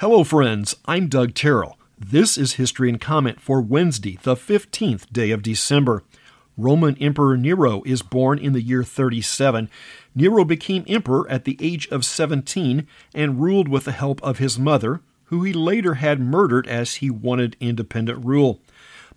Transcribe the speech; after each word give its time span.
Hello, 0.00 0.22
friends. 0.22 0.76
I'm 0.84 1.08
Doug 1.08 1.34
Terrell. 1.34 1.76
This 1.98 2.38
is 2.38 2.52
History 2.52 2.88
and 2.88 3.00
Comment 3.00 3.40
for 3.40 3.60
Wednesday, 3.60 4.16
the 4.22 4.36
15th 4.36 5.12
day 5.12 5.32
of 5.32 5.42
December. 5.42 6.04
Roman 6.56 6.96
Emperor 6.98 7.36
Nero 7.36 7.82
is 7.84 8.00
born 8.02 8.38
in 8.38 8.52
the 8.52 8.62
year 8.62 8.84
37. 8.84 9.68
Nero 10.14 10.44
became 10.44 10.84
emperor 10.86 11.28
at 11.28 11.46
the 11.46 11.56
age 11.60 11.88
of 11.88 12.04
17 12.04 12.86
and 13.12 13.40
ruled 13.40 13.66
with 13.66 13.86
the 13.86 13.90
help 13.90 14.22
of 14.22 14.38
his 14.38 14.56
mother, 14.56 15.00
who 15.24 15.42
he 15.42 15.52
later 15.52 15.94
had 15.94 16.20
murdered 16.20 16.68
as 16.68 16.94
he 16.94 17.10
wanted 17.10 17.56
independent 17.58 18.24
rule. 18.24 18.60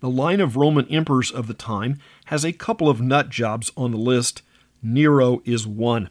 The 0.00 0.08
line 0.08 0.40
of 0.40 0.56
Roman 0.56 0.88
emperors 0.88 1.30
of 1.30 1.46
the 1.46 1.52
time 1.52 1.98
has 2.24 2.42
a 2.42 2.54
couple 2.54 2.88
of 2.88 3.02
nut 3.02 3.28
jobs 3.28 3.70
on 3.76 3.90
the 3.90 3.98
list. 3.98 4.40
Nero 4.82 5.42
is 5.44 5.66
one. 5.66 6.08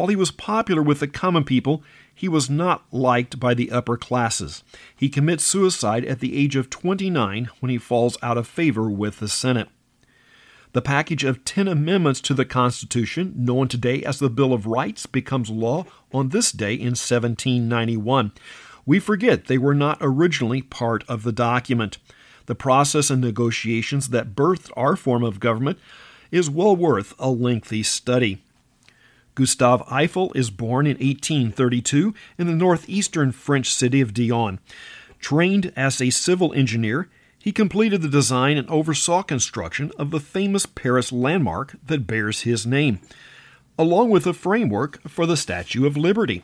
While 0.00 0.08
he 0.08 0.16
was 0.16 0.30
popular 0.30 0.82
with 0.82 1.00
the 1.00 1.06
common 1.06 1.44
people, 1.44 1.84
he 2.14 2.26
was 2.26 2.48
not 2.48 2.86
liked 2.90 3.38
by 3.38 3.52
the 3.52 3.70
upper 3.70 3.98
classes. 3.98 4.64
He 4.96 5.10
commits 5.10 5.44
suicide 5.44 6.06
at 6.06 6.20
the 6.20 6.38
age 6.38 6.56
of 6.56 6.70
29 6.70 7.50
when 7.60 7.68
he 7.68 7.76
falls 7.76 8.16
out 8.22 8.38
of 8.38 8.46
favor 8.46 8.88
with 8.88 9.18
the 9.18 9.28
Senate. 9.28 9.68
The 10.72 10.80
package 10.80 11.22
of 11.22 11.44
10 11.44 11.68
amendments 11.68 12.22
to 12.22 12.32
the 12.32 12.46
Constitution, 12.46 13.34
known 13.36 13.68
today 13.68 14.02
as 14.02 14.18
the 14.18 14.30
Bill 14.30 14.54
of 14.54 14.64
Rights, 14.64 15.04
becomes 15.04 15.50
law 15.50 15.84
on 16.14 16.30
this 16.30 16.50
day 16.50 16.72
in 16.72 16.96
1791. 16.96 18.32
We 18.86 19.00
forget 19.00 19.48
they 19.48 19.58
were 19.58 19.74
not 19.74 19.98
originally 20.00 20.62
part 20.62 21.04
of 21.08 21.24
the 21.24 21.32
document. 21.32 21.98
The 22.46 22.54
process 22.54 23.10
and 23.10 23.20
negotiations 23.20 24.08
that 24.08 24.34
birthed 24.34 24.70
our 24.78 24.96
form 24.96 25.22
of 25.22 25.40
government 25.40 25.78
is 26.30 26.48
well 26.48 26.74
worth 26.74 27.12
a 27.18 27.28
lengthy 27.28 27.82
study. 27.82 28.40
Gustave 29.40 29.84
Eiffel 29.90 30.32
is 30.34 30.50
born 30.50 30.86
in 30.86 30.98
1832 30.98 32.12
in 32.36 32.46
the 32.46 32.52
northeastern 32.52 33.32
French 33.32 33.72
city 33.72 34.02
of 34.02 34.12
Dijon. 34.12 34.60
Trained 35.18 35.72
as 35.74 35.98
a 36.02 36.10
civil 36.10 36.52
engineer, 36.52 37.08
he 37.38 37.50
completed 37.50 38.02
the 38.02 38.08
design 38.08 38.58
and 38.58 38.68
oversaw 38.68 39.22
construction 39.22 39.92
of 39.98 40.10
the 40.10 40.20
famous 40.20 40.66
Paris 40.66 41.10
landmark 41.10 41.74
that 41.86 42.06
bears 42.06 42.42
his 42.42 42.66
name, 42.66 43.00
along 43.78 44.10
with 44.10 44.26
a 44.26 44.34
framework 44.34 45.00
for 45.08 45.24
the 45.24 45.38
Statue 45.38 45.86
of 45.86 45.96
Liberty. 45.96 46.42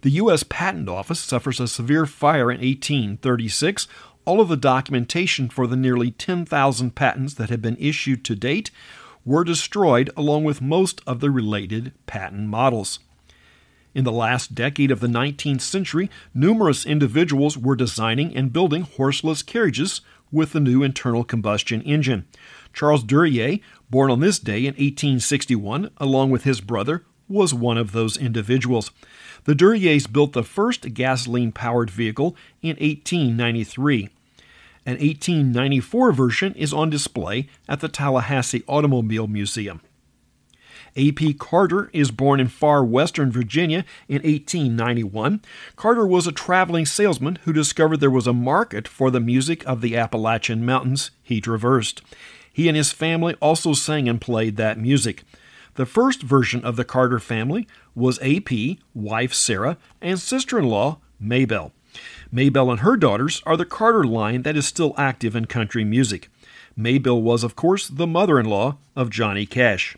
The 0.00 0.12
U.S. 0.12 0.42
Patent 0.42 0.88
Office 0.88 1.20
suffers 1.20 1.60
a 1.60 1.68
severe 1.68 2.06
fire 2.06 2.50
in 2.50 2.60
1836. 2.60 3.86
All 4.24 4.40
of 4.40 4.48
the 4.48 4.56
documentation 4.56 5.50
for 5.50 5.66
the 5.66 5.76
nearly 5.76 6.12
10,000 6.12 6.94
patents 6.94 7.34
that 7.34 7.50
have 7.50 7.60
been 7.60 7.76
issued 7.78 8.24
to 8.24 8.34
date 8.34 8.70
were 9.24 9.44
destroyed 9.44 10.10
along 10.16 10.44
with 10.44 10.60
most 10.60 11.00
of 11.06 11.20
the 11.20 11.30
related 11.30 11.92
patent 12.06 12.48
models. 12.48 12.98
In 13.94 14.04
the 14.04 14.12
last 14.12 14.54
decade 14.54 14.90
of 14.90 15.00
the 15.00 15.06
19th 15.06 15.60
century, 15.60 16.10
numerous 16.34 16.84
individuals 16.84 17.56
were 17.56 17.76
designing 17.76 18.36
and 18.36 18.52
building 18.52 18.82
horseless 18.82 19.42
carriages 19.42 20.00
with 20.32 20.52
the 20.52 20.60
new 20.60 20.82
internal 20.82 21.22
combustion 21.22 21.80
engine. 21.82 22.26
Charles 22.72 23.04
Duryea, 23.04 23.60
born 23.88 24.10
on 24.10 24.18
this 24.18 24.40
day 24.40 24.60
in 24.60 24.74
1861, 24.74 25.90
along 25.98 26.30
with 26.30 26.42
his 26.42 26.60
brother, 26.60 27.04
was 27.28 27.54
one 27.54 27.78
of 27.78 27.92
those 27.92 28.16
individuals. 28.16 28.90
The 29.44 29.54
Duryeas 29.54 30.10
built 30.12 30.32
the 30.32 30.42
first 30.42 30.92
gasoline 30.92 31.52
powered 31.52 31.90
vehicle 31.90 32.36
in 32.62 32.76
1893. 32.76 34.10
An 34.86 34.94
1894 34.94 36.12
version 36.12 36.54
is 36.54 36.74
on 36.74 36.90
display 36.90 37.48
at 37.68 37.80
the 37.80 37.88
Tallahassee 37.88 38.64
Automobile 38.66 39.26
Museum. 39.26 39.80
A.P. 40.96 41.34
Carter 41.34 41.90
is 41.92 42.10
born 42.10 42.38
in 42.38 42.48
far 42.48 42.84
western 42.84 43.32
Virginia 43.32 43.84
in 44.08 44.22
1891. 44.22 45.40
Carter 45.74 46.06
was 46.06 46.26
a 46.26 46.32
traveling 46.32 46.86
salesman 46.86 47.38
who 47.44 47.52
discovered 47.52 47.98
there 47.98 48.10
was 48.10 48.26
a 48.26 48.32
market 48.32 48.86
for 48.86 49.10
the 49.10 49.20
music 49.20 49.66
of 49.66 49.80
the 49.80 49.96
Appalachian 49.96 50.64
Mountains 50.64 51.10
he 51.22 51.40
traversed. 51.40 52.02
He 52.52 52.68
and 52.68 52.76
his 52.76 52.92
family 52.92 53.34
also 53.40 53.72
sang 53.72 54.08
and 54.08 54.20
played 54.20 54.56
that 54.56 54.78
music. 54.78 55.24
The 55.74 55.86
first 55.86 56.22
version 56.22 56.64
of 56.64 56.76
the 56.76 56.84
Carter 56.84 57.18
family 57.18 57.66
was 57.94 58.20
A.P., 58.22 58.78
wife 58.94 59.34
Sarah, 59.34 59.78
and 60.00 60.20
sister 60.20 60.58
in 60.58 60.66
law 60.66 60.98
Maybelle. 61.18 61.72
Maybelle 62.32 62.70
and 62.70 62.80
her 62.80 62.96
daughters 62.96 63.42
are 63.46 63.56
the 63.56 63.64
Carter 63.64 64.04
line 64.04 64.42
that 64.42 64.56
is 64.56 64.66
still 64.66 64.94
active 64.96 65.36
in 65.36 65.44
country 65.46 65.84
music. 65.84 66.28
Maybelle 66.76 67.22
was, 67.22 67.44
of 67.44 67.54
course, 67.56 67.88
the 67.88 68.06
mother 68.06 68.38
in 68.40 68.46
law 68.46 68.76
of 68.96 69.10
Johnny 69.10 69.46
Cash. 69.46 69.96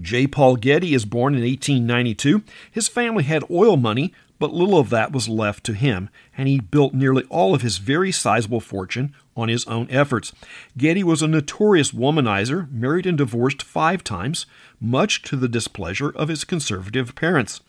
J. 0.00 0.26
Paul 0.26 0.56
Getty 0.56 0.94
is 0.94 1.04
born 1.04 1.34
in 1.34 1.42
1892. 1.42 2.42
His 2.70 2.88
family 2.88 3.24
had 3.24 3.44
oil 3.50 3.76
money, 3.76 4.12
but 4.38 4.52
little 4.52 4.78
of 4.78 4.90
that 4.90 5.12
was 5.12 5.28
left 5.28 5.64
to 5.64 5.72
him, 5.72 6.08
and 6.36 6.48
he 6.48 6.58
built 6.58 6.94
nearly 6.94 7.24
all 7.24 7.54
of 7.54 7.62
his 7.62 7.78
very 7.78 8.10
sizable 8.10 8.60
fortune 8.60 9.14
on 9.36 9.48
his 9.48 9.66
own 9.66 9.86
efforts. 9.90 10.32
Getty 10.76 11.04
was 11.04 11.22
a 11.22 11.28
notorious 11.28 11.92
womanizer, 11.92 12.70
married 12.72 13.06
and 13.06 13.18
divorced 13.18 13.62
five 13.62 14.02
times, 14.02 14.46
much 14.80 15.22
to 15.22 15.36
the 15.36 15.48
displeasure 15.48 16.10
of 16.10 16.28
his 16.28 16.44
conservative 16.44 17.14
parents. 17.14 17.60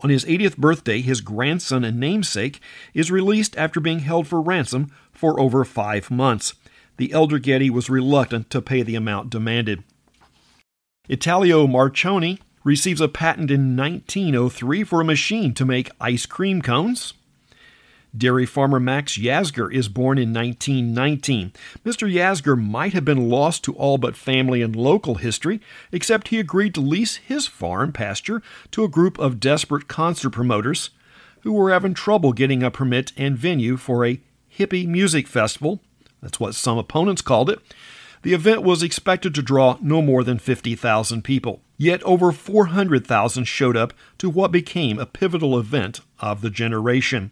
On 0.00 0.10
his 0.10 0.24
80th 0.24 0.56
birthday, 0.56 1.00
his 1.00 1.20
grandson 1.20 1.84
and 1.84 1.98
namesake 1.98 2.60
is 2.94 3.10
released 3.10 3.56
after 3.56 3.80
being 3.80 4.00
held 4.00 4.28
for 4.28 4.40
ransom 4.40 4.92
for 5.12 5.40
over 5.40 5.64
five 5.64 6.10
months. 6.10 6.54
The 6.98 7.12
elder 7.12 7.38
Getty 7.38 7.70
was 7.70 7.90
reluctant 7.90 8.50
to 8.50 8.62
pay 8.62 8.82
the 8.82 8.94
amount 8.94 9.30
demanded. 9.30 9.82
Italo 11.08 11.66
Marchiony 11.66 12.38
receives 12.64 13.00
a 13.00 13.08
patent 13.08 13.50
in 13.50 13.76
1903 13.76 14.84
for 14.84 15.00
a 15.00 15.04
machine 15.04 15.54
to 15.54 15.64
make 15.64 15.90
ice 16.00 16.26
cream 16.26 16.60
cones. 16.60 17.14
Dairy 18.16 18.46
farmer 18.46 18.80
Max 18.80 19.18
Yasgur 19.18 19.72
is 19.72 19.88
born 19.88 20.18
in 20.18 20.32
1919. 20.32 21.52
Mr. 21.84 22.10
Yasgur 22.10 22.60
might 22.60 22.94
have 22.94 23.04
been 23.04 23.28
lost 23.28 23.62
to 23.64 23.74
all 23.74 23.98
but 23.98 24.16
family 24.16 24.62
and 24.62 24.74
local 24.74 25.16
history, 25.16 25.60
except 25.92 26.28
he 26.28 26.38
agreed 26.38 26.74
to 26.74 26.80
lease 26.80 27.16
his 27.16 27.46
farm 27.46 27.92
pasture 27.92 28.42
to 28.70 28.84
a 28.84 28.88
group 28.88 29.18
of 29.18 29.40
desperate 29.40 29.88
concert 29.88 30.30
promoters 30.30 30.90
who 31.42 31.52
were 31.52 31.70
having 31.70 31.94
trouble 31.94 32.32
getting 32.32 32.62
a 32.62 32.70
permit 32.70 33.12
and 33.16 33.36
venue 33.36 33.76
for 33.76 34.04
a 34.04 34.20
hippie 34.58 34.86
music 34.86 35.26
festival. 35.26 35.80
That's 36.22 36.40
what 36.40 36.54
some 36.54 36.78
opponents 36.78 37.22
called 37.22 37.50
it. 37.50 37.60
The 38.22 38.34
event 38.34 38.62
was 38.62 38.82
expected 38.82 39.34
to 39.34 39.42
draw 39.42 39.78
no 39.80 40.02
more 40.02 40.24
than 40.24 40.38
50,000 40.38 41.22
people. 41.22 41.60
Yet 41.76 42.02
over 42.02 42.32
400,000 42.32 43.44
showed 43.44 43.76
up 43.76 43.92
to 44.18 44.28
what 44.28 44.50
became 44.50 44.98
a 44.98 45.06
pivotal 45.06 45.58
event 45.58 46.00
of 46.18 46.40
the 46.40 46.50
generation. 46.50 47.30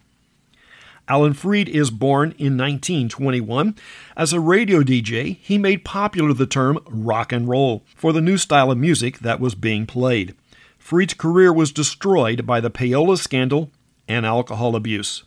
Alan 1.08 1.34
Freed 1.34 1.68
is 1.68 1.90
born 1.90 2.30
in 2.30 2.56
1921. 2.56 3.76
As 4.16 4.32
a 4.32 4.40
radio 4.40 4.82
DJ, 4.82 5.36
he 5.36 5.56
made 5.56 5.84
popular 5.84 6.32
the 6.32 6.46
term 6.46 6.78
rock 6.86 7.32
and 7.32 7.48
roll 7.48 7.84
for 7.94 8.12
the 8.12 8.20
new 8.20 8.36
style 8.36 8.72
of 8.72 8.78
music 8.78 9.20
that 9.20 9.38
was 9.38 9.54
being 9.54 9.86
played. 9.86 10.34
Freed's 10.78 11.14
career 11.14 11.52
was 11.52 11.70
destroyed 11.70 12.44
by 12.44 12.60
the 12.60 12.70
payola 12.70 13.18
scandal 13.18 13.70
and 14.08 14.26
alcohol 14.26 14.74
abuse. 14.74 15.22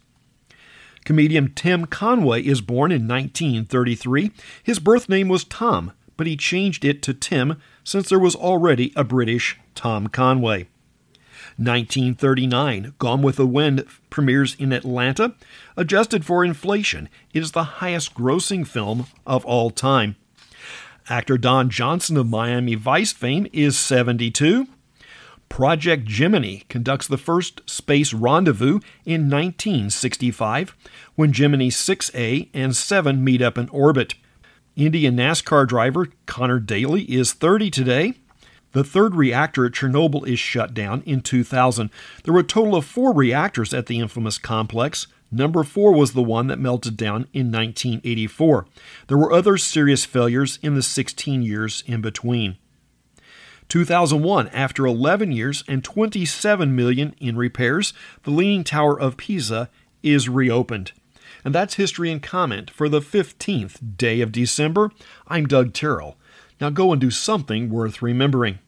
Comedian 1.06 1.54
Tim 1.54 1.86
Conway 1.86 2.42
is 2.42 2.62
born 2.62 2.92
in 2.92 3.08
1933. 3.08 4.32
His 4.62 4.80
birth 4.80 5.08
name 5.08 5.30
was 5.30 5.46
Tom, 5.46 5.94
but 6.18 6.28
he 6.28 6.36
changed 6.36 6.84
it 6.84 7.02
to 7.04 7.14
Tim 7.14 7.60
since 7.86 8.10
there 8.10 8.20
was 8.20 8.36
already 8.36 8.92
a 8.96 9.06
British 9.06 9.58
Tom 9.76 10.08
Conway. 10.08 10.68
1939, 11.60 12.94
Gone 12.98 13.22
with 13.22 13.36
the 13.36 13.46
Wind 13.46 13.86
premieres 14.10 14.56
in 14.56 14.72
Atlanta. 14.72 15.34
Adjusted 15.76 16.26
for 16.26 16.44
inflation, 16.44 17.10
it 17.34 17.44
is 17.44 17.52
the 17.52 17.64
highest 17.64 18.14
grossing 18.16 18.66
film 18.66 19.08
of 19.28 19.46
all 19.46 19.70
time. 19.70 20.16
Actor 21.10 21.38
Don 21.40 21.70
Johnson 21.70 22.18
of 22.18 22.30
Miami 22.30 22.76
Vice 22.76 23.12
fame 23.12 23.48
is 23.52 23.78
72. 23.78 24.68
Project 25.50 26.06
Gemini 26.06 26.60
conducts 26.70 27.08
the 27.08 27.18
first 27.18 27.68
space 27.70 28.14
rendezvous 28.14 28.80
in 29.06 29.30
1965 29.30 30.76
when 31.16 31.34
Gemini 31.34 31.68
6A 31.68 32.50
and 32.54 32.76
7 32.76 33.24
meet 33.24 33.42
up 33.42 33.58
in 33.58 33.68
orbit. 33.70 34.14
Indian 34.76 35.18
NASCAR 35.18 35.68
driver 35.68 36.08
Conor 36.26 36.60
Daly 36.60 37.02
is 37.04 37.34
30 37.34 37.70
today. 37.70 38.14
The 38.72 38.84
third 38.84 39.16
reactor 39.16 39.66
at 39.66 39.72
Chernobyl 39.72 40.28
is 40.28 40.40
shut 40.40 40.74
down 40.74 41.02
in 41.06 41.22
2000. 41.22 41.90
There 42.24 42.34
were 42.34 42.42
a 42.42 42.44
total 42.44 42.76
of 42.76 42.86
four 42.86 43.14
reactors 43.14 43.74
at 43.74 43.88
the 43.88 44.00
infamous 44.00 44.38
complex. 44.38 45.08
Number 45.32 45.64
four 45.64 45.92
was 45.94 46.14
the 46.14 46.24
one 46.24 46.48
that 46.48 46.60
melted 46.60 46.96
down 46.96 47.28
in 47.34 47.52
1984. 47.52 48.68
There 49.08 49.18
were 49.18 49.34
other 49.34 49.58
serious 49.58 50.06
failures 50.06 50.60
in 50.62 50.76
the 50.76 50.84
16 50.84 51.42
years 51.42 51.84
in 51.88 52.02
between. 52.02 52.58
2001, 53.70 54.48
after 54.50 54.86
11 54.88 55.32
years 55.32 55.64
and 55.68 55.84
27 55.84 56.76
million 56.76 57.16
in 57.20 57.38
repairs, 57.38 57.94
the 58.24 58.32
Leaning 58.32 58.64
Tower 58.64 59.00
of 59.00 59.18
Pisa 59.18 59.70
is 60.02 60.28
reopened. 60.28 60.92
And 61.46 61.54
that's 61.54 61.76
history 61.76 62.12
and 62.12 62.22
comment 62.22 62.72
for 62.72 62.90
the 62.90 63.00
15th 63.00 63.98
day 63.98 64.22
of 64.22 64.32
December. 64.32 64.92
I'm 65.28 65.46
Doug 65.46 65.74
Terrell. 65.74 66.18
Now 66.60 66.70
go 66.70 66.92
and 66.92 67.00
do 67.00 67.10
something 67.10 67.70
worth 67.70 68.02
remembering. 68.02 68.60